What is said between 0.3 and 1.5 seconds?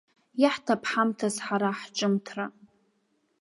Иаҳҭап ҳамҭас